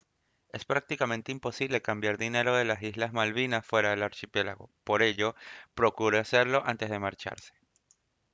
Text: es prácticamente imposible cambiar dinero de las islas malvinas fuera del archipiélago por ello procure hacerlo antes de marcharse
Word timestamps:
es 0.51 0.65
prácticamente 0.65 1.31
imposible 1.31 1.83
cambiar 1.83 2.17
dinero 2.17 2.55
de 2.55 2.65
las 2.65 2.81
islas 2.81 3.13
malvinas 3.13 3.63
fuera 3.63 3.91
del 3.91 4.01
archipiélago 4.01 4.71
por 4.83 5.03
ello 5.03 5.35
procure 5.75 6.17
hacerlo 6.17 6.63
antes 6.65 6.89
de 6.89 6.97
marcharse 6.97 7.53